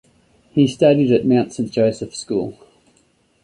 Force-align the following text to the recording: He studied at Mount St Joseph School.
He 0.49 0.65
studied 0.65 1.11
at 1.11 1.27
Mount 1.27 1.53
St 1.53 1.69
Joseph 1.71 2.15
School. 2.15 2.57